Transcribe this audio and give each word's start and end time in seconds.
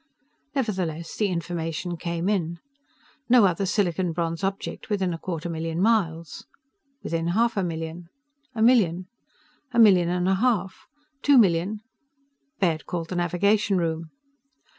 Nevertheless, 0.55 1.15
the 1.15 1.27
information 1.27 1.95
came 1.95 2.27
in. 2.27 2.57
No 3.29 3.45
other 3.45 3.67
silicon 3.67 4.13
bronze 4.13 4.43
object 4.43 4.89
within 4.89 5.13
a 5.13 5.19
quarter 5.19 5.47
million 5.47 5.79
miles. 5.79 6.47
Within 7.03 7.27
half 7.37 7.55
a 7.55 7.61
million. 7.61 8.09
A 8.55 8.63
million. 8.63 9.05
A 9.71 9.77
million 9.77 10.09
and 10.09 10.27
a 10.27 10.33
half. 10.33 10.87
Two 11.21 11.37
million... 11.37 11.81
Baird 12.59 12.87
called 12.87 13.09
the 13.09 13.15
navigation 13.15 13.77
room. 13.77 14.09